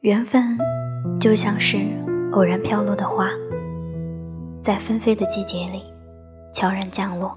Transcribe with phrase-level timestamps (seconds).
[0.00, 0.56] 缘分
[1.20, 1.76] 就像是
[2.32, 3.28] 偶然飘落的花，
[4.62, 5.82] 在纷飞的季节里
[6.54, 7.36] 悄然降落，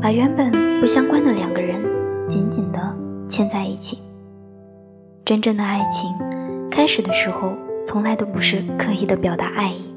[0.00, 1.84] 把原本不相关的两个人
[2.30, 2.78] 紧紧地
[3.28, 3.98] 牵在一起。
[5.22, 6.10] 真正的爱情，
[6.70, 7.52] 开始的时候
[7.84, 9.94] 从来都不是刻意的表达爱意，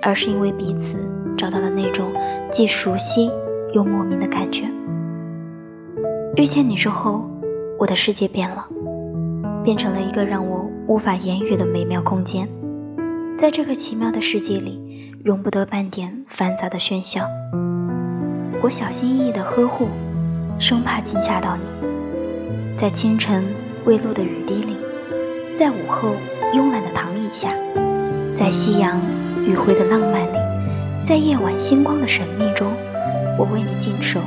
[0.00, 0.96] 而是因为彼此
[1.36, 2.10] 找到了那种
[2.50, 3.30] 既熟悉
[3.74, 4.64] 又莫名的感觉。
[6.36, 7.28] 遇见你之后，
[7.78, 8.66] 我的世界变了。
[9.62, 12.48] 变成了一个让我无法言语的美妙空间，
[13.38, 17.26] 在这个奇妙的世界里，容不得半点繁杂的喧嚣。
[18.62, 19.88] 我小心翼翼的呵护，
[20.58, 21.62] 生怕惊吓到你。
[22.78, 23.44] 在清晨
[23.84, 24.76] 未落的雨滴里，
[25.58, 26.14] 在午后
[26.54, 27.50] 慵懒的躺椅下，
[28.34, 28.98] 在夕阳
[29.46, 30.38] 余晖的浪漫里，
[31.04, 32.72] 在夜晚星光的神秘中，
[33.38, 34.20] 我为你静守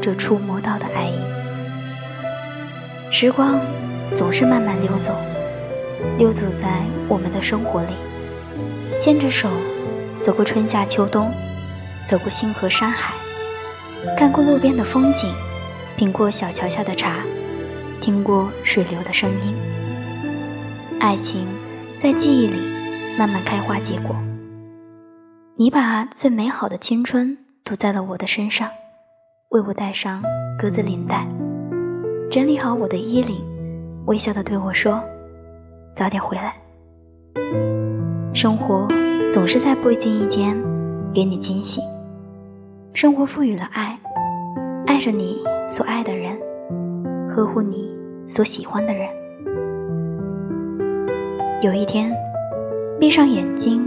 [0.00, 1.18] 这触摸到的爱意。
[3.10, 3.60] 时光。
[4.16, 5.14] 总是慢慢溜走，
[6.18, 7.92] 溜走在我们的生活里，
[8.98, 9.48] 牵着手，
[10.20, 11.30] 走过春夏秋冬，
[12.06, 13.14] 走过星河山海，
[14.16, 15.32] 看过路边的风景，
[15.96, 17.16] 品过小桥下的茶，
[18.00, 19.54] 听过水流的声音。
[21.00, 21.46] 爱情
[22.02, 22.60] 在记忆里
[23.18, 24.16] 慢慢开花结果。
[25.56, 28.70] 你把最美好的青春涂在了我的身上，
[29.50, 30.22] 为我戴上
[30.58, 31.26] 格子领带，
[32.30, 33.57] 整理好我的衣领。
[34.08, 35.02] 微笑的对我说
[35.94, 36.54] ：“早点回来。”
[38.32, 38.88] 生活
[39.30, 40.56] 总是在不经意间
[41.12, 41.82] 给你惊喜。
[42.94, 43.98] 生活赋予了爱，
[44.86, 46.38] 爱着你所爱的人，
[47.28, 47.94] 呵护你
[48.26, 49.06] 所喜欢的人。
[51.60, 52.10] 有一天，
[52.98, 53.86] 闭上眼睛，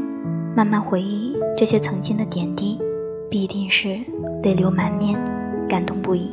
[0.56, 2.80] 慢慢回忆这些曾经的点滴，
[3.28, 3.98] 必定是
[4.44, 5.20] 泪流满面，
[5.68, 6.30] 感动不已。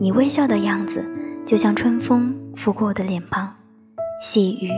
[0.00, 1.00] 你微笑的样子。
[1.46, 3.52] 就像春风拂过我的脸庞，
[4.18, 4.70] 细雨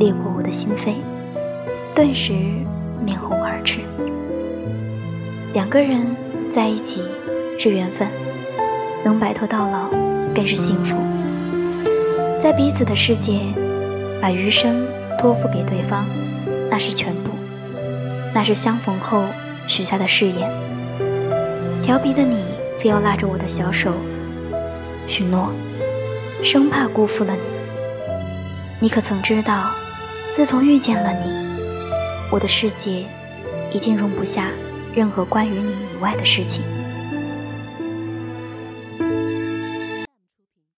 [0.00, 0.94] 掠过我的心扉，
[1.94, 2.32] 顿时
[3.00, 3.78] 面红耳赤。
[5.52, 6.04] 两个人
[6.52, 7.00] 在一起
[7.60, 8.08] 是缘分，
[9.04, 9.88] 能白头到老
[10.34, 10.96] 更是幸福。
[12.42, 13.42] 在彼此的世界，
[14.20, 14.84] 把余生
[15.16, 16.04] 托付给对方，
[16.68, 17.30] 那是全部，
[18.34, 19.22] 那是相逢后
[19.68, 20.50] 许下的誓言。
[21.84, 22.46] 调皮的你，
[22.80, 23.92] 非要拉着我的小手，
[25.06, 25.52] 许诺。
[26.42, 27.40] 生怕辜负了你，
[28.80, 29.70] 你可曾知道，
[30.34, 31.30] 自从遇见了你，
[32.30, 33.04] 我的世界
[33.72, 34.48] 已经容不下
[34.94, 36.62] 任何关于你以外的事情。